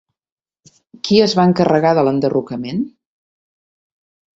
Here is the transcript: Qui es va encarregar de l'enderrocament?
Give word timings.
Qui 1.09 1.21
es 1.27 1.37
va 1.41 1.47
encarregar 1.51 1.95
de 2.01 2.07
l'enderrocament? 2.09 2.85